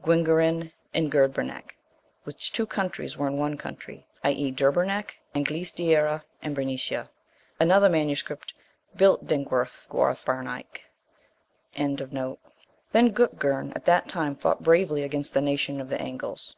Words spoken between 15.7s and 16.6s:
of the Angles.